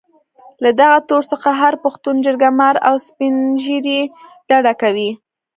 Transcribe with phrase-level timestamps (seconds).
[0.63, 4.01] له دغه تور څخه هر پښتون جرګه مار او سپين ږيري
[4.49, 5.09] ډډه کوي.